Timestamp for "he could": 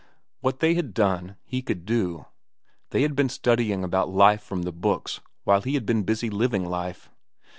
1.43-1.85